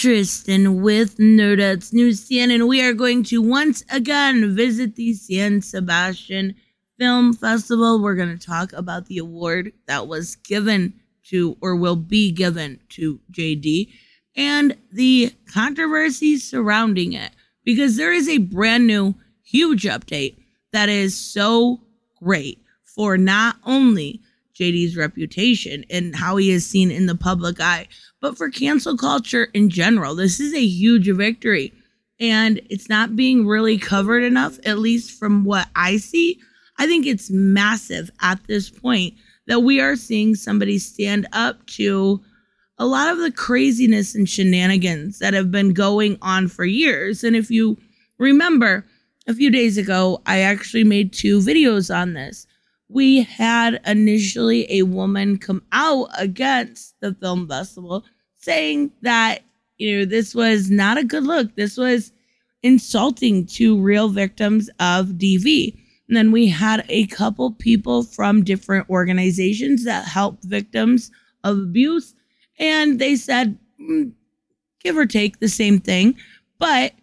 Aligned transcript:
Tristan 0.00 0.80
with 0.80 1.18
Nerdets 1.18 1.92
Newsstand, 1.92 2.52
and 2.52 2.66
we 2.66 2.80
are 2.80 2.94
going 2.94 3.22
to 3.24 3.42
once 3.42 3.84
again 3.90 4.56
visit 4.56 4.96
the 4.96 5.12
San 5.12 5.60
Sebastian 5.60 6.54
Film 6.98 7.34
Festival. 7.34 8.00
We're 8.00 8.14
going 8.14 8.34
to 8.34 8.46
talk 8.46 8.72
about 8.72 9.04
the 9.08 9.18
award 9.18 9.74
that 9.88 10.08
was 10.08 10.36
given 10.36 10.94
to, 11.24 11.58
or 11.60 11.76
will 11.76 11.96
be 11.96 12.32
given 12.32 12.80
to 12.90 13.20
JD, 13.30 13.92
and 14.34 14.74
the 14.90 15.34
controversy 15.52 16.38
surrounding 16.38 17.12
it, 17.12 17.32
because 17.62 17.98
there 17.98 18.14
is 18.14 18.26
a 18.26 18.38
brand 18.38 18.86
new, 18.86 19.14
huge 19.42 19.82
update 19.82 20.36
that 20.72 20.88
is 20.88 21.14
so 21.14 21.78
great 22.22 22.58
for 22.86 23.18
not 23.18 23.56
only 23.66 24.22
JD's 24.58 24.96
reputation 24.96 25.84
and 25.90 26.16
how 26.16 26.36
he 26.36 26.50
is 26.50 26.64
seen 26.64 26.90
in 26.90 27.04
the 27.04 27.14
public 27.14 27.60
eye, 27.60 27.86
but 28.20 28.36
for 28.36 28.50
cancel 28.50 28.96
culture 28.96 29.48
in 29.54 29.70
general. 29.70 30.14
This 30.14 30.40
is 30.40 30.54
a 30.54 30.64
huge 30.64 31.08
victory. 31.08 31.72
And 32.18 32.60
it's 32.68 32.88
not 32.88 33.16
being 33.16 33.46
really 33.46 33.78
covered 33.78 34.22
enough, 34.22 34.58
at 34.66 34.78
least 34.78 35.18
from 35.18 35.44
what 35.44 35.68
I 35.74 35.96
see. 35.96 36.38
I 36.78 36.86
think 36.86 37.06
it's 37.06 37.30
massive 37.30 38.10
at 38.20 38.44
this 38.46 38.68
point 38.68 39.14
that 39.46 39.60
we 39.60 39.80
are 39.80 39.96
seeing 39.96 40.34
somebody 40.34 40.78
stand 40.78 41.26
up 41.32 41.64
to 41.66 42.20
a 42.78 42.86
lot 42.86 43.08
of 43.08 43.18
the 43.18 43.32
craziness 43.32 44.14
and 44.14 44.28
shenanigans 44.28 45.18
that 45.18 45.34
have 45.34 45.50
been 45.50 45.72
going 45.72 46.18
on 46.22 46.48
for 46.48 46.64
years. 46.64 47.24
And 47.24 47.34
if 47.34 47.50
you 47.50 47.78
remember, 48.18 48.84
a 49.26 49.34
few 49.34 49.50
days 49.50 49.78
ago, 49.78 50.20
I 50.26 50.40
actually 50.40 50.84
made 50.84 51.12
two 51.12 51.40
videos 51.40 51.94
on 51.94 52.14
this 52.14 52.46
we 52.90 53.22
had 53.22 53.80
initially 53.86 54.66
a 54.70 54.82
woman 54.82 55.38
come 55.38 55.62
out 55.70 56.08
against 56.18 56.98
the 57.00 57.14
film 57.14 57.48
festival 57.48 58.04
saying 58.38 58.90
that, 59.02 59.42
you 59.78 59.98
know, 59.98 60.04
this 60.04 60.34
was 60.34 60.70
not 60.70 60.98
a 60.98 61.04
good 61.04 61.22
look. 61.22 61.54
This 61.54 61.76
was 61.76 62.12
insulting 62.62 63.46
to 63.46 63.80
real 63.80 64.08
victims 64.08 64.68
of 64.80 65.06
DV. 65.10 65.72
And 66.08 66.16
then 66.16 66.32
we 66.32 66.48
had 66.48 66.84
a 66.88 67.06
couple 67.06 67.52
people 67.52 68.02
from 68.02 68.42
different 68.42 68.90
organizations 68.90 69.84
that 69.84 70.06
help 70.06 70.42
victims 70.42 71.12
of 71.44 71.58
abuse. 71.58 72.14
And 72.58 72.98
they 72.98 73.14
said, 73.14 73.56
mm, 73.80 74.12
give 74.82 74.96
or 74.96 75.06
take 75.06 75.38
the 75.38 75.48
same 75.48 75.78
thing. 75.78 76.16
But 76.58 76.94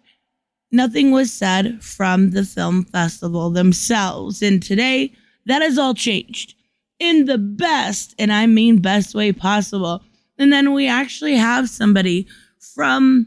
nothing 0.70 1.12
was 1.12 1.32
said 1.32 1.82
from 1.82 2.32
the 2.32 2.44
film 2.44 2.84
festival 2.84 3.48
themselves. 3.48 4.42
And 4.42 4.62
today, 4.62 5.12
that 5.48 5.62
has 5.62 5.78
all 5.78 5.94
changed 5.94 6.54
in 6.98 7.24
the 7.24 7.38
best, 7.38 8.14
and 8.18 8.32
I 8.32 8.46
mean 8.46 8.80
best 8.80 9.14
way 9.14 9.32
possible. 9.32 10.02
And 10.38 10.52
then 10.52 10.72
we 10.72 10.86
actually 10.86 11.36
have 11.36 11.68
somebody 11.68 12.26
from 12.74 13.26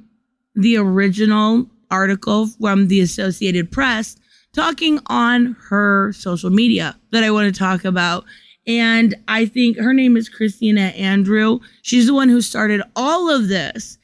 the 0.55 0.77
original 0.77 1.69
article 1.89 2.47
from 2.47 2.87
the 2.87 3.01
Associated 3.01 3.71
Press 3.71 4.15
talking 4.53 4.99
on 5.07 5.55
her 5.69 6.13
social 6.13 6.49
media 6.49 6.97
that 7.11 7.23
I 7.23 7.31
want 7.31 7.53
to 7.53 7.59
talk 7.59 7.85
about. 7.85 8.25
And 8.67 9.15
I 9.27 9.45
think 9.45 9.77
her 9.77 9.93
name 9.93 10.15
is 10.15 10.29
Christina 10.29 10.81
Andrew. 10.81 11.59
She's 11.81 12.07
the 12.07 12.13
one 12.13 12.29
who 12.29 12.41
started 12.41 12.81
all 12.95 13.29
of 13.29 13.47
this. 13.47 13.97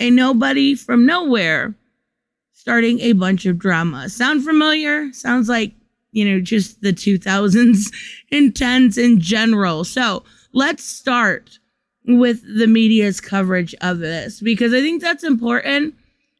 A 0.00 0.10
nobody 0.10 0.74
from 0.74 1.06
nowhere 1.06 1.74
starting 2.52 3.00
a 3.00 3.12
bunch 3.12 3.46
of 3.46 3.58
drama. 3.58 4.08
Sound 4.08 4.44
familiar? 4.44 5.12
Sounds 5.12 5.48
like 5.48 5.72
you 6.14 6.24
know, 6.24 6.40
just 6.40 6.80
the 6.80 6.92
2000s 6.92 7.92
and 8.32 8.54
10s 8.54 8.96
in 8.96 9.20
general. 9.20 9.84
So 9.84 10.22
let's 10.52 10.84
start 10.84 11.58
with 12.06 12.42
the 12.56 12.66
media's 12.66 13.20
coverage 13.20 13.74
of 13.80 13.98
this 13.98 14.40
because 14.40 14.72
I 14.72 14.80
think 14.80 15.02
that's 15.02 15.24
important. 15.24 15.94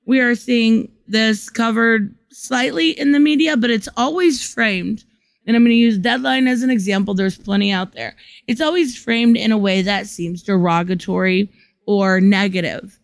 We 0.07 0.21
are 0.21 0.35
seeing 0.35 0.91
this 1.09 1.51
covered 1.51 2.15
slightly 2.31 2.91
in 2.91 3.13
the 3.13 3.21
media, 3.21 3.57
but 3.57 3.71
it's 3.71 3.89
always 3.97 4.49
framed. 4.49 5.05
And 5.47 5.57
I'm 5.57 5.63
going 5.63 5.71
to 5.71 5.77
use 5.77 5.99
Deadline 5.99 6.47
as 6.47 6.63
an 6.63 6.71
example. 6.71 7.15
There's 7.15 7.37
plenty 7.37 7.71
out 7.71 7.93
there. 7.93 8.15
It's 8.47 8.61
always 8.61 8.97
framed 8.97 9.37
in 9.37 9.53
a 9.53 9.59
way 9.59 9.83
that 9.83 10.07
seems 10.07 10.43
derogatory 10.43 11.51
or 11.87 12.21
negative 12.21 12.99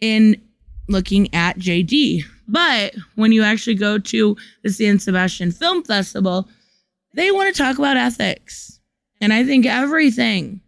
in 0.00 0.40
looking 0.88 1.32
at 1.34 1.58
JD. 1.58 2.24
But 2.48 2.94
when 3.16 3.32
you 3.32 3.42
actually 3.42 3.74
go 3.74 3.98
to 3.98 4.36
the 4.62 4.70
San 4.70 4.98
Sebastian 4.98 5.52
Film 5.52 5.82
Festival, 5.82 6.48
they 7.14 7.30
want 7.30 7.54
to 7.54 7.62
talk 7.62 7.78
about 7.78 7.96
ethics. 7.96 8.80
And 9.20 9.32
I 9.32 9.44
think 9.44 9.66
everything, 9.66 10.60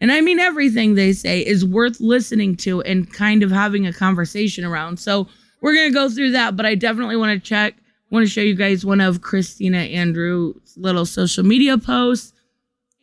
and 0.00 0.10
I 0.10 0.20
mean 0.20 0.38
everything 0.38 0.94
they 0.94 1.12
say, 1.12 1.40
is 1.40 1.64
worth 1.64 2.00
listening 2.00 2.56
to 2.56 2.82
and 2.82 3.10
kind 3.12 3.42
of 3.42 3.50
having 3.50 3.86
a 3.86 3.92
conversation 3.92 4.64
around. 4.64 4.98
So 4.98 5.28
we're 5.60 5.74
going 5.74 5.88
to 5.88 5.94
go 5.94 6.10
through 6.10 6.32
that, 6.32 6.56
but 6.56 6.66
I 6.66 6.74
definitely 6.74 7.16
want 7.16 7.32
to 7.32 7.48
check, 7.48 7.76
want 8.10 8.26
to 8.26 8.30
show 8.30 8.40
you 8.40 8.54
guys 8.54 8.84
one 8.84 9.00
of 9.00 9.22
Christina 9.22 9.78
Andrew's 9.78 10.76
little 10.76 11.06
social 11.06 11.44
media 11.44 11.78
posts. 11.78 12.32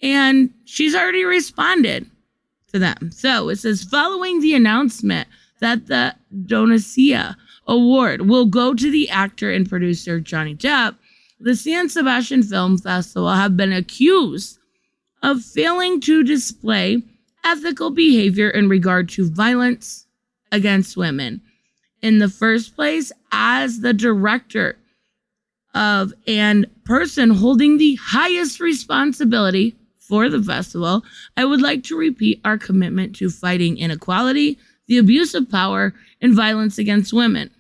And 0.01 0.53
she's 0.65 0.95
already 0.95 1.23
responded 1.23 2.09
to 2.71 2.79
them. 2.79 3.11
So 3.11 3.49
it 3.49 3.57
says, 3.57 3.83
following 3.83 4.41
the 4.41 4.53
announcement 4.53 5.27
that 5.61 5.87
the 5.87 6.15
Donostia 6.33 7.35
award 7.69 8.27
will 8.27 8.47
go 8.47 8.73
to 8.73 8.91
the 8.91 9.09
actor 9.09 9.51
and 9.51 9.69
producer 9.69 10.19
Johnny 10.19 10.55
Depp. 10.55 10.95
The 11.39 11.55
San 11.55 11.87
Sebastian 11.87 12.43
Film 12.43 12.77
Festival 12.77 13.29
have 13.29 13.55
been 13.55 13.71
accused 13.71 14.57
of 15.21 15.43
failing 15.43 16.01
to 16.01 16.23
display 16.23 17.03
ethical 17.45 17.91
behavior 17.91 18.49
in 18.49 18.67
regard 18.67 19.07
to 19.09 19.29
violence 19.29 20.07
against 20.51 20.97
women. 20.97 21.41
In 22.01 22.17
the 22.17 22.27
first 22.27 22.75
place, 22.75 23.11
as 23.31 23.81
the 23.81 23.93
director 23.93 24.77
of 25.75 26.13
and 26.25 26.65
person 26.83 27.29
holding 27.29 27.77
the 27.77 27.95
highest 27.95 28.59
responsibility 28.59 29.75
for 29.99 30.27
the 30.27 30.41
festival, 30.41 31.03
I 31.37 31.45
would 31.45 31.61
like 31.61 31.83
to 31.83 31.97
repeat 31.97 32.41
our 32.43 32.57
commitment 32.57 33.15
to 33.17 33.29
fighting 33.29 33.77
inequality, 33.77 34.57
the 34.87 34.97
abuse 34.97 35.35
of 35.35 35.51
power, 35.51 35.93
and 36.19 36.33
violence 36.33 36.79
against 36.79 37.13
women 37.13 37.51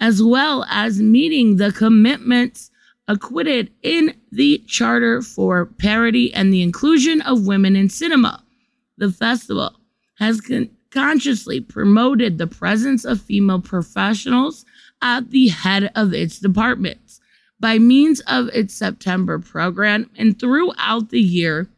as 0.00 0.22
well 0.22 0.64
as 0.68 1.00
meeting 1.00 1.56
the 1.56 1.72
commitments 1.72 2.70
acquitted 3.08 3.70
in 3.82 4.14
the 4.30 4.62
Charter 4.66 5.22
for 5.22 5.66
Parity 5.66 6.32
and 6.32 6.52
the 6.52 6.62
Inclusion 6.62 7.20
of 7.22 7.46
Women 7.46 7.74
in 7.74 7.88
Cinema. 7.88 8.44
The 8.98 9.10
festival 9.10 9.74
has 10.18 10.40
con- 10.40 10.70
consciously 10.90 11.60
promoted 11.60 12.38
the 12.38 12.46
presence 12.46 13.04
of 13.04 13.20
female 13.20 13.60
professionals 13.60 14.64
at 15.00 15.30
the 15.30 15.48
head 15.48 15.90
of 15.94 16.12
its 16.12 16.38
departments 16.38 17.20
by 17.60 17.78
means 17.78 18.20
of 18.20 18.48
its 18.48 18.74
September 18.74 19.38
program 19.38 20.10
and 20.16 20.38
throughout 20.38 21.10
the 21.10 21.20
year. 21.20 21.68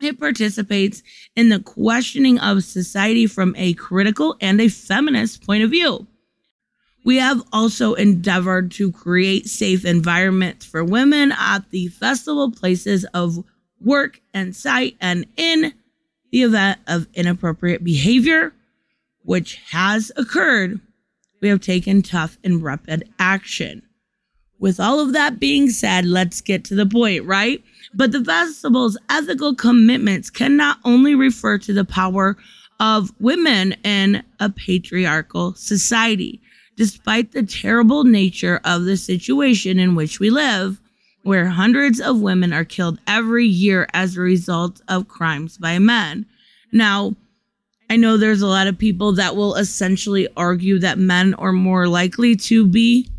It 0.00 0.18
participates 0.18 1.02
in 1.36 1.50
the 1.50 1.60
questioning 1.60 2.38
of 2.38 2.64
society 2.64 3.26
from 3.26 3.54
a 3.56 3.74
critical 3.74 4.36
and 4.40 4.60
a 4.60 4.68
feminist 4.68 5.44
point 5.44 5.62
of 5.62 5.70
view. 5.70 6.06
We 7.04 7.16
have 7.16 7.42
also 7.52 7.94
endeavored 7.94 8.70
to 8.72 8.92
create 8.92 9.48
safe 9.48 9.84
environments 9.84 10.66
for 10.66 10.84
women 10.84 11.32
at 11.32 11.70
the 11.70 11.88
festival 11.88 12.50
places 12.50 13.04
of 13.14 13.42
work 13.80 14.20
and 14.34 14.54
site 14.54 14.96
and 15.00 15.26
in 15.36 15.72
the 16.30 16.42
event 16.42 16.78
of 16.86 17.06
inappropriate 17.14 17.82
behavior, 17.82 18.52
which 19.22 19.56
has 19.70 20.12
occurred, 20.16 20.80
we 21.40 21.48
have 21.48 21.60
taken 21.60 22.02
tough 22.02 22.38
and 22.44 22.62
rapid 22.62 23.08
action. 23.18 23.82
With 24.58 24.78
all 24.78 25.00
of 25.00 25.14
that 25.14 25.40
being 25.40 25.70
said, 25.70 26.04
let's 26.04 26.42
get 26.42 26.64
to 26.64 26.74
the 26.74 26.84
point, 26.84 27.24
right? 27.24 27.64
But 27.94 28.12
the 28.12 28.22
festival's 28.22 28.98
ethical 29.08 29.54
commitments 29.54 30.28
can 30.28 30.56
not 30.56 30.78
only 30.84 31.14
refer 31.14 31.56
to 31.58 31.72
the 31.72 31.84
power 31.84 32.36
of 32.78 33.10
women 33.20 33.72
in 33.84 34.22
a 34.38 34.50
patriarchal 34.50 35.54
society 35.54 36.40
despite 36.80 37.32
the 37.32 37.42
terrible 37.42 38.04
nature 38.04 38.58
of 38.64 38.86
the 38.86 38.96
situation 38.96 39.78
in 39.78 39.94
which 39.94 40.18
we 40.18 40.30
live, 40.30 40.80
where 41.24 41.44
hundreds 41.44 42.00
of 42.00 42.22
women 42.22 42.54
are 42.54 42.64
killed 42.64 42.98
every 43.06 43.44
year 43.44 43.86
as 43.92 44.16
a 44.16 44.20
result 44.22 44.80
of 44.88 45.06
crimes 45.06 45.58
by 45.58 45.78
men. 45.78 46.24
Now, 46.72 47.14
I 47.90 47.96
know 47.96 48.16
there's 48.16 48.40
a 48.40 48.46
lot 48.46 48.66
of 48.66 48.78
people 48.78 49.12
that 49.16 49.36
will 49.36 49.56
essentially 49.56 50.26
argue 50.38 50.78
that 50.78 50.96
men 50.96 51.34
are 51.34 51.52
more 51.52 51.86
likely 51.86 52.34
to 52.48 52.66
be 52.66 53.10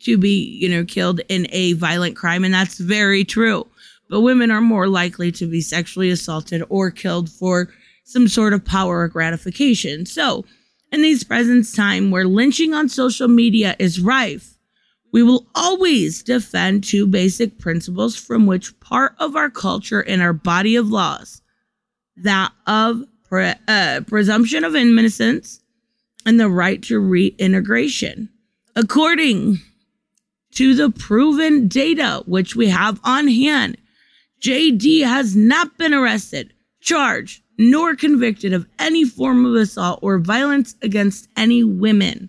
to 0.00 0.18
be, 0.18 0.54
you 0.60 0.68
know, 0.68 0.84
killed 0.84 1.22
in 1.30 1.46
a 1.52 1.72
violent 1.72 2.16
crime 2.16 2.44
and 2.44 2.52
that's 2.52 2.76
very 2.76 3.24
true. 3.24 3.66
But 4.10 4.20
women 4.20 4.50
are 4.50 4.60
more 4.60 4.88
likely 4.88 5.32
to 5.32 5.46
be 5.46 5.62
sexually 5.62 6.10
assaulted 6.10 6.62
or 6.68 6.90
killed 6.90 7.30
for 7.30 7.70
some 8.04 8.28
sort 8.28 8.52
of 8.52 8.62
power 8.62 9.00
or 9.00 9.08
gratification. 9.08 10.04
So, 10.04 10.44
in 10.92 11.02
these 11.02 11.24
present 11.24 11.72
time 11.74 12.10
where 12.10 12.26
lynching 12.26 12.74
on 12.74 12.88
social 12.88 13.28
media 13.28 13.76
is 13.78 14.00
rife, 14.00 14.56
we 15.12 15.22
will 15.22 15.46
always 15.54 16.22
defend 16.22 16.84
two 16.84 17.06
basic 17.06 17.58
principles 17.58 18.16
from 18.16 18.46
which 18.46 18.78
part 18.80 19.14
of 19.18 19.36
our 19.36 19.50
culture 19.50 20.00
and 20.00 20.20
our 20.20 20.32
body 20.32 20.76
of 20.76 20.88
laws 20.88 21.40
that 22.16 22.52
of 22.66 23.02
pre- 23.24 23.54
uh, 23.68 24.00
presumption 24.06 24.64
of 24.64 24.74
innocence 24.74 25.60
and 26.24 26.40
the 26.40 26.50
right 26.50 26.82
to 26.82 26.98
reintegration. 26.98 28.28
According 28.74 29.58
to 30.52 30.74
the 30.74 30.90
proven 30.90 31.68
data, 31.68 32.22
which 32.26 32.56
we 32.56 32.68
have 32.68 33.00
on 33.04 33.28
hand, 33.28 33.78
JD 34.42 35.04
has 35.04 35.34
not 35.34 35.78
been 35.78 35.94
arrested, 35.94 36.52
charged, 36.80 37.42
nor 37.58 37.96
convicted 37.96 38.52
of 38.52 38.66
any 38.78 39.04
form 39.04 39.46
of 39.46 39.54
assault 39.54 40.00
or 40.02 40.18
violence 40.18 40.74
against 40.82 41.28
any 41.36 41.64
women. 41.64 42.28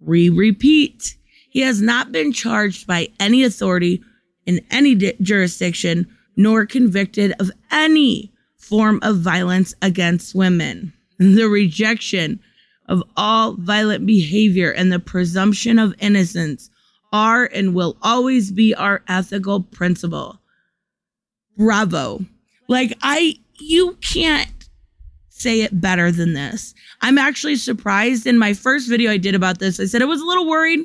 We 0.00 0.28
repeat, 0.28 1.16
he 1.50 1.60
has 1.60 1.80
not 1.80 2.12
been 2.12 2.32
charged 2.32 2.86
by 2.86 3.08
any 3.20 3.44
authority 3.44 4.02
in 4.46 4.60
any 4.70 4.94
di- 4.94 5.16
jurisdiction, 5.20 6.06
nor 6.36 6.66
convicted 6.66 7.34
of 7.38 7.50
any 7.70 8.32
form 8.56 8.98
of 9.02 9.18
violence 9.18 9.74
against 9.82 10.34
women. 10.34 10.92
The 11.18 11.44
rejection 11.44 12.40
of 12.88 13.04
all 13.16 13.52
violent 13.54 14.06
behavior 14.06 14.72
and 14.72 14.90
the 14.90 14.98
presumption 14.98 15.78
of 15.78 15.94
innocence 16.00 16.68
are 17.12 17.44
and 17.44 17.74
will 17.74 17.96
always 18.02 18.50
be 18.50 18.74
our 18.74 19.02
ethical 19.06 19.62
principle. 19.62 20.40
Bravo. 21.56 22.24
Like, 22.68 22.96
I, 23.02 23.36
you 23.62 23.96
can't 24.00 24.50
say 25.28 25.62
it 25.62 25.80
better 25.80 26.10
than 26.10 26.34
this. 26.34 26.74
I'm 27.00 27.18
actually 27.18 27.56
surprised. 27.56 28.26
In 28.26 28.38
my 28.38 28.54
first 28.54 28.88
video 28.88 29.10
I 29.10 29.16
did 29.16 29.34
about 29.34 29.58
this, 29.58 29.80
I 29.80 29.86
said 29.86 30.02
I 30.02 30.06
was 30.06 30.20
a 30.20 30.26
little 30.26 30.48
worried 30.48 30.80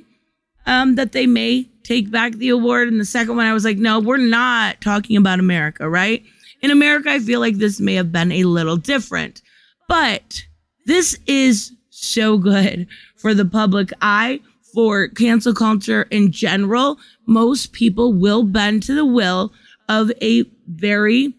um, 0.66 0.96
that 0.96 1.12
they 1.12 1.28
may 1.28 1.70
take 1.84 2.12
back 2.12 2.34
the 2.34 2.50
award. 2.50 2.88
And 2.88 3.00
the 3.00 3.06
second 3.06 3.36
one, 3.36 3.46
I 3.46 3.54
was 3.54 3.66
like, 3.66 3.78
no, 3.78 4.00
we're 4.00 4.18
not 4.18 4.82
talking 4.82 5.18
about 5.18 5.40
America, 5.40 5.90
right? 5.90 6.24
In 6.62 6.72
America, 6.72 7.10
I 7.12 7.20
feel 7.20 7.40
like 7.40 7.58
this 7.58 7.80
may 7.80 7.94
have 7.94 8.12
been 8.12 8.32
a 8.32 8.46
little 8.46 8.78
different, 8.78 9.42
but 9.88 10.44
this 10.86 11.18
is 11.28 11.72
so 11.90 12.38
good 12.38 12.88
for 13.16 13.34
the 13.34 13.46
public 13.46 13.92
eye 14.02 14.40
for 14.74 15.08
cancel 15.08 15.54
culture 15.54 16.04
in 16.12 16.32
general, 16.32 17.00
most 17.26 17.74
people 17.74 18.14
will 18.14 18.44
bend 18.44 18.84
to 18.84 18.94
the 18.94 19.06
will 19.06 19.52
of 19.90 20.12
a 20.22 20.44
very 20.68 21.34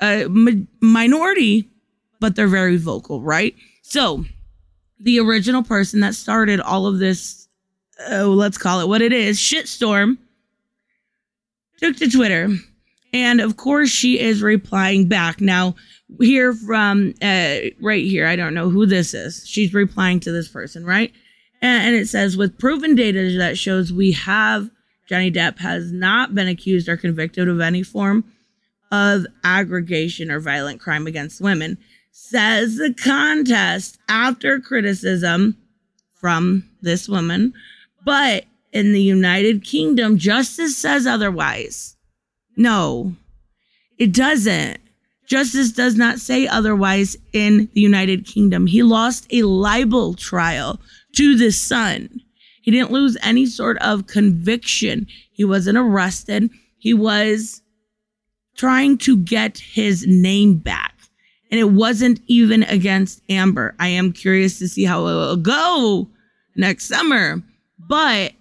uh, 0.00 0.24
minority, 0.80 1.68
but 2.20 2.36
they're 2.36 2.48
very 2.48 2.76
vocal, 2.76 3.22
right? 3.22 3.54
So, 3.82 4.24
the 5.00 5.20
original 5.20 5.62
person 5.62 6.00
that 6.00 6.14
started 6.14 6.60
all 6.60 6.86
of 6.86 6.98
this, 6.98 7.48
uh, 8.10 8.26
let's 8.26 8.58
call 8.58 8.80
it 8.80 8.88
what 8.88 9.02
it 9.02 9.12
is, 9.12 9.38
shitstorm, 9.38 10.18
took 11.78 11.96
to 11.96 12.08
Twitter. 12.08 12.48
And 13.12 13.40
of 13.40 13.56
course, 13.56 13.90
she 13.90 14.18
is 14.18 14.42
replying 14.42 15.06
back. 15.06 15.40
Now, 15.40 15.76
here 16.20 16.52
from 16.52 17.14
uh, 17.22 17.56
right 17.80 18.04
here, 18.04 18.26
I 18.26 18.36
don't 18.36 18.54
know 18.54 18.70
who 18.70 18.86
this 18.86 19.14
is. 19.14 19.46
She's 19.46 19.74
replying 19.74 20.20
to 20.20 20.32
this 20.32 20.48
person, 20.48 20.84
right? 20.84 21.12
And, 21.62 21.94
it 21.94 22.08
says, 22.08 22.36
with 22.36 22.58
proven 22.58 22.94
data 22.94 23.36
that 23.38 23.56
shows 23.56 23.92
we 23.92 24.12
have 24.12 24.68
Johnny 25.08 25.30
Depp 25.30 25.58
has 25.58 25.92
not 25.92 26.34
been 26.34 26.48
accused 26.48 26.88
or 26.88 26.96
convicted 26.96 27.48
of 27.48 27.60
any 27.60 27.82
form 27.82 28.24
of 28.90 29.26
aggregation 29.42 30.30
or 30.30 30.40
violent 30.40 30.80
crime 30.80 31.06
against 31.06 31.40
women, 31.40 31.78
says 32.12 32.76
the 32.76 32.94
contest 32.94 33.98
after 34.08 34.60
criticism 34.60 35.56
from 36.14 36.68
this 36.80 37.08
woman. 37.08 37.52
But 38.04 38.44
in 38.72 38.92
the 38.92 39.02
United 39.02 39.64
Kingdom, 39.64 40.18
justice 40.18 40.76
says 40.76 41.06
otherwise. 41.06 41.96
No, 42.56 43.14
it 43.98 44.12
doesn't. 44.12 44.78
Justice 45.26 45.72
does 45.72 45.96
not 45.96 46.18
say 46.18 46.46
otherwise 46.46 47.16
in 47.32 47.68
the 47.72 47.80
United 47.80 48.26
Kingdom. 48.26 48.66
He 48.66 48.82
lost 48.82 49.26
a 49.30 49.42
libel 49.42 50.14
trial 50.14 50.80
to 51.16 51.36
the 51.36 51.50
Sun. 51.50 52.20
He 52.62 52.70
didn't 52.70 52.92
lose 52.92 53.16
any 53.22 53.46
sort 53.46 53.78
of 53.78 54.06
conviction. 54.06 55.06
He 55.32 55.44
wasn't 55.44 55.78
arrested. 55.78 56.50
He 56.78 56.94
was 56.94 57.62
trying 58.56 58.98
to 58.98 59.16
get 59.16 59.58
his 59.58 60.06
name 60.06 60.56
back. 60.56 60.94
And 61.50 61.60
it 61.60 61.70
wasn't 61.70 62.20
even 62.26 62.64
against 62.64 63.22
Amber. 63.28 63.74
I 63.78 63.88
am 63.88 64.12
curious 64.12 64.58
to 64.58 64.68
see 64.68 64.84
how 64.84 65.06
it 65.06 65.14
will 65.14 65.36
go 65.36 66.08
next 66.56 66.86
summer. 66.86 67.42
But 67.78 68.32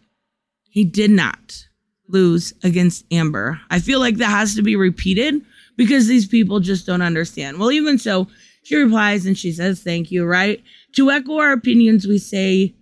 he 0.70 0.84
did 0.84 1.12
not 1.12 1.68
lose 2.08 2.54
against 2.64 3.06
Amber. 3.12 3.60
I 3.70 3.80
feel 3.80 4.00
like 4.00 4.18
that 4.18 4.28
has 4.28 4.56
to 4.56 4.62
be 4.62 4.76
repeated 4.76 5.42
because 5.76 6.08
these 6.08 6.28
people 6.28 6.60
just 6.60 6.86
don't 6.86 7.02
understand. 7.02 7.60
Well, 7.60 7.72
even 7.72 7.98
so, 7.98 8.28
she 8.64 8.76
replies 8.78 9.26
and 9.26 9.38
she 9.38 9.52
says, 9.52 9.82
Thank 9.82 10.12
you, 10.12 10.26
right? 10.26 10.64
To 10.96 11.12
echo 11.12 11.38
our 11.38 11.52
opinions, 11.52 12.08
we 12.08 12.18
say 12.18 12.74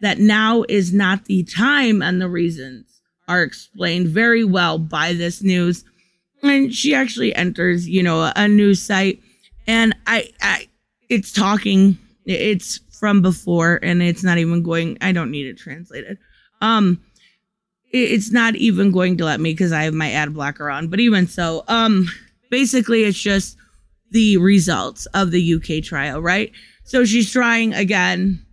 that 0.00 0.18
now 0.18 0.64
is 0.68 0.92
not 0.92 1.24
the 1.24 1.44
time 1.44 2.02
and 2.02 2.20
the 2.20 2.28
reasons 2.28 3.00
are 3.28 3.42
explained 3.42 4.08
very 4.08 4.44
well 4.44 4.78
by 4.78 5.12
this 5.12 5.42
news. 5.42 5.84
And 6.42 6.74
she 6.74 6.94
actually 6.94 7.34
enters, 7.34 7.88
you 7.88 8.02
know, 8.02 8.32
a 8.34 8.48
new 8.48 8.74
site 8.74 9.20
and 9.66 9.94
I, 10.06 10.28
I 10.40 10.68
it's 11.08 11.32
talking, 11.32 11.98
it's 12.24 12.80
from 12.98 13.22
before 13.22 13.78
and 13.82 14.02
it's 14.02 14.24
not 14.24 14.38
even 14.38 14.62
going, 14.62 14.98
I 15.00 15.12
don't 15.12 15.30
need 15.30 15.46
it 15.46 15.58
translated. 15.58 16.18
Um, 16.60 17.00
it's 17.90 18.30
not 18.30 18.56
even 18.56 18.90
going 18.90 19.18
to 19.18 19.24
let 19.24 19.40
me 19.40 19.52
because 19.52 19.72
I 19.72 19.82
have 19.82 19.94
my 19.94 20.10
ad 20.10 20.32
blocker 20.32 20.70
on. 20.70 20.88
But 20.88 21.00
even 21.00 21.26
so, 21.26 21.64
um, 21.68 22.08
basically 22.50 23.04
it's 23.04 23.20
just 23.20 23.56
the 24.10 24.36
results 24.38 25.06
of 25.06 25.30
the 25.30 25.54
UK 25.54 25.84
trial, 25.84 26.20
right? 26.20 26.52
So 26.84 27.04
she's 27.04 27.30
trying 27.30 27.74
again 27.74 28.44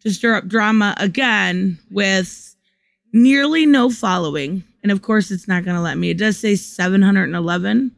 to 0.00 0.10
stir 0.10 0.34
up 0.36 0.46
drama 0.46 0.94
again 0.98 1.78
with 1.90 2.54
nearly 3.12 3.66
no 3.66 3.90
following. 3.90 4.64
And 4.88 4.96
of 4.96 5.02
course, 5.02 5.30
it's 5.30 5.46
not 5.46 5.66
going 5.66 5.76
to 5.76 5.82
let 5.82 5.98
me. 5.98 6.08
It 6.08 6.16
does 6.16 6.38
say 6.38 6.56
711. 6.56 7.94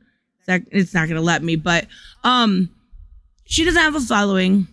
It's 0.49 0.93
not 0.93 1.07
going 1.07 1.15
to 1.15 1.21
let 1.21 1.41
me, 1.41 1.55
but 1.55 1.87
um, 2.25 2.69
she 3.45 3.65
doesn't 3.65 3.81
have 3.81 3.95
a 3.95 4.01
following. 4.01 4.67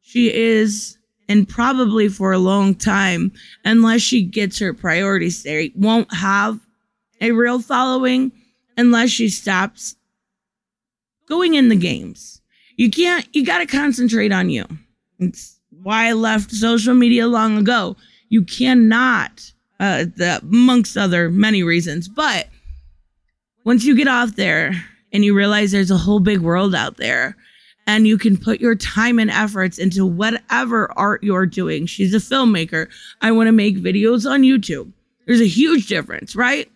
She 0.00 0.32
is, 0.32 0.96
and 1.28 1.48
probably 1.48 2.06
for 2.06 2.30
a 2.30 2.38
long 2.38 2.76
time, 2.76 3.32
unless 3.64 4.02
she 4.02 4.22
gets 4.22 4.60
her 4.60 4.72
priorities 4.72 5.40
straight, 5.40 5.76
won't 5.76 6.14
have 6.14 6.60
a 7.20 7.32
real 7.32 7.60
following 7.60 8.30
unless 8.76 9.10
she 9.10 9.28
stops 9.28 9.96
going 11.26 11.54
in 11.54 11.70
the 11.70 11.76
games. 11.76 12.40
You 12.76 12.88
can't, 12.88 13.26
you 13.32 13.44
got 13.44 13.58
to 13.58 13.66
concentrate 13.66 14.30
on 14.30 14.48
you. 14.48 14.64
It's 15.18 15.58
why 15.82 16.06
I 16.06 16.12
left 16.12 16.52
social 16.52 16.94
media 16.94 17.26
long 17.26 17.58
ago. 17.58 17.96
You 18.28 18.44
cannot, 18.44 19.50
uh, 19.80 20.04
the, 20.16 20.40
amongst 20.42 20.96
other 20.96 21.30
many 21.30 21.62
reasons, 21.62 22.08
but 22.08 22.48
once 23.64 23.84
you 23.84 23.96
get 23.96 24.08
off 24.08 24.36
there 24.36 24.72
and 25.12 25.24
you 25.24 25.34
realize 25.34 25.72
there's 25.72 25.90
a 25.90 25.96
whole 25.96 26.20
big 26.20 26.40
world 26.40 26.74
out 26.74 26.96
there 26.96 27.36
and 27.86 28.06
you 28.06 28.18
can 28.18 28.36
put 28.36 28.60
your 28.60 28.74
time 28.74 29.18
and 29.18 29.30
efforts 29.30 29.78
into 29.78 30.04
whatever 30.04 30.90
art 30.98 31.22
you're 31.22 31.46
doing. 31.46 31.86
She's 31.86 32.14
a 32.14 32.18
filmmaker. 32.18 32.88
I 33.22 33.32
want 33.32 33.46
to 33.48 33.52
make 33.52 33.76
videos 33.76 34.28
on 34.28 34.42
YouTube. 34.42 34.92
There's 35.26 35.40
a 35.40 35.46
huge 35.46 35.86
difference, 35.86 36.36
right? 36.36 36.70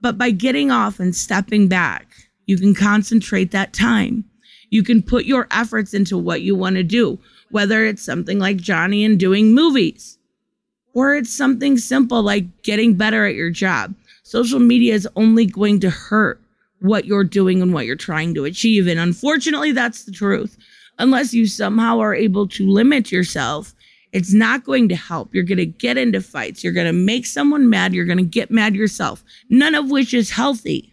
But 0.00 0.18
by 0.18 0.30
getting 0.30 0.70
off 0.70 1.00
and 1.00 1.14
stepping 1.14 1.68
back, 1.68 2.08
you 2.46 2.58
can 2.58 2.74
concentrate 2.74 3.50
that 3.50 3.72
time. 3.72 4.24
You 4.70 4.82
can 4.82 5.02
put 5.02 5.26
your 5.26 5.46
efforts 5.50 5.92
into 5.94 6.16
what 6.16 6.42
you 6.42 6.54
want 6.54 6.76
to 6.76 6.82
do 6.82 7.18
whether 7.52 7.84
it's 7.84 8.02
something 8.02 8.38
like 8.38 8.56
Johnny 8.56 9.04
and 9.04 9.20
doing 9.20 9.54
movies 9.54 10.18
or 10.94 11.14
it's 11.14 11.32
something 11.32 11.78
simple 11.78 12.22
like 12.22 12.62
getting 12.62 12.94
better 12.94 13.26
at 13.26 13.34
your 13.34 13.50
job. 13.50 13.94
Social 14.22 14.60
media 14.60 14.94
is 14.94 15.08
only 15.16 15.46
going 15.46 15.80
to 15.80 15.90
hurt 15.90 16.40
what 16.80 17.04
you're 17.04 17.24
doing 17.24 17.62
and 17.62 17.72
what 17.72 17.86
you're 17.86 17.96
trying 17.96 18.34
to 18.34 18.44
achieve. 18.44 18.86
And 18.86 18.98
unfortunately, 18.98 19.72
that's 19.72 20.04
the 20.04 20.12
truth. 20.12 20.56
Unless 20.98 21.32
you 21.32 21.46
somehow 21.46 21.98
are 22.00 22.14
able 22.14 22.46
to 22.48 22.68
limit 22.68 23.10
yourself, 23.10 23.74
it's 24.12 24.32
not 24.32 24.64
going 24.64 24.88
to 24.88 24.96
help. 24.96 25.34
You're 25.34 25.44
going 25.44 25.58
to 25.58 25.66
get 25.66 25.96
into 25.96 26.20
fights. 26.20 26.62
You're 26.62 26.72
going 26.72 26.86
to 26.86 26.92
make 26.92 27.24
someone 27.24 27.70
mad. 27.70 27.94
You're 27.94 28.04
going 28.04 28.18
to 28.18 28.24
get 28.24 28.50
mad 28.50 28.74
yourself, 28.74 29.24
none 29.48 29.74
of 29.74 29.90
which 29.90 30.12
is 30.12 30.30
healthy. 30.30 30.92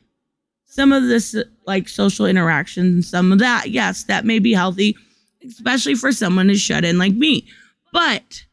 Some 0.65 0.93
of 0.93 1.07
this, 1.07 1.35
like 1.65 1.89
social 1.89 2.25
interactions, 2.25 3.09
some 3.09 3.31
of 3.31 3.39
that, 3.39 3.71
yes, 3.71 4.03
that 4.03 4.25
may 4.25 4.39
be 4.39 4.53
healthy 4.53 4.95
especially 5.45 5.95
for 5.95 6.11
someone 6.11 6.49
who's 6.49 6.61
shut 6.61 6.85
in 6.85 6.97
like 6.97 7.13
me. 7.13 7.47
But 7.93 8.43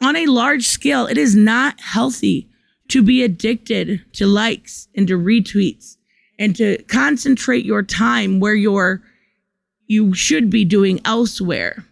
on 0.00 0.16
a 0.16 0.26
large 0.26 0.66
scale, 0.66 1.06
it 1.06 1.18
is 1.18 1.36
not 1.36 1.80
healthy 1.80 2.48
to 2.88 3.02
be 3.02 3.22
addicted 3.22 4.02
to 4.14 4.26
likes 4.26 4.88
and 4.94 5.06
to 5.08 5.18
retweets 5.18 5.96
and 6.38 6.56
to 6.56 6.82
concentrate 6.84 7.64
your 7.64 7.82
time 7.82 8.40
where 8.40 8.54
you're 8.54 9.02
you 9.86 10.14
should 10.14 10.50
be 10.50 10.64
doing 10.64 11.00
elsewhere. 11.04 11.84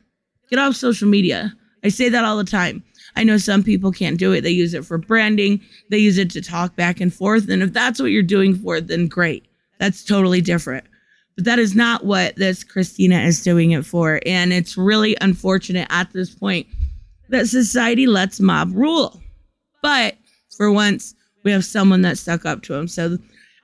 Get 0.51 0.61
off 0.61 0.77
social 0.77 1.09
media. 1.09 1.53
I 1.85 1.89
say 1.89 2.09
that 2.09 2.25
all 2.25 2.37
the 2.37 2.45
time. 2.45 2.83
I 3.17 3.25
know 3.25 3.39
some 3.39 3.65
people 3.65 3.91
can't 3.91 4.19
do 4.19 4.33
it. 4.33 4.43
They 4.43 4.51
use 4.51 4.73
it 4.73 4.85
for 4.85 4.99
branding, 4.99 5.61
they 5.91 5.99
use 5.99 6.19
it 6.19 6.31
to 6.31 6.41
talk 6.41 6.77
back 6.77 7.01
and 7.01 7.13
forth. 7.13 7.49
And 7.49 7.63
if 7.63 7.73
that's 7.73 8.01
what 8.01 8.13
you're 8.13 8.23
doing 8.23 8.55
for 8.55 8.77
it, 8.77 8.87
then 8.87 9.09
great. 9.09 9.47
That's 9.79 10.05
totally 10.05 10.41
different. 10.41 10.85
But 11.37 11.45
that 11.45 11.59
is 11.59 11.75
not 11.75 12.05
what 12.05 12.37
this 12.37 12.65
Christina 12.65 13.21
is 13.21 13.43
doing 13.43 13.73
it 13.73 13.85
for. 13.85 14.21
And 14.25 14.53
it's 14.53 14.77
really 14.77 15.17
unfortunate 15.21 15.87
at 15.91 16.13
this 16.13 16.35
point 16.35 16.67
that 17.29 17.49
society 17.49 18.07
lets 18.07 18.41
mob 18.41 18.73
rule. 18.75 19.21
But 19.83 20.17
for 20.57 20.73
once, 20.73 21.15
we 21.45 21.53
have 21.53 21.65
someone 21.65 22.03
that 22.03 22.19
stuck 22.19 22.45
up 22.45 22.63
to 22.63 22.75
him. 22.75 22.89
So 22.89 23.15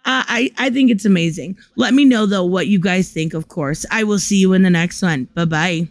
uh, 0.06 0.24
I, 0.26 0.50
I 0.58 0.70
think 0.70 0.90
it's 0.90 1.04
amazing. 1.04 1.56
Let 1.76 1.94
me 1.94 2.04
know, 2.04 2.26
though, 2.26 2.44
what 2.44 2.66
you 2.66 2.78
guys 2.78 3.10
think, 3.10 3.34
of 3.34 3.48
course. 3.48 3.86
I 3.90 4.04
will 4.04 4.18
see 4.18 4.36
you 4.36 4.52
in 4.52 4.62
the 4.62 4.70
next 4.70 5.02
one. 5.02 5.24
Bye 5.34 5.44
bye. 5.46 5.88